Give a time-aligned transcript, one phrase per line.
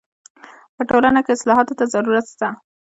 [0.75, 2.47] په ټولنه کي اصلاحاتو ته ضرورت سته.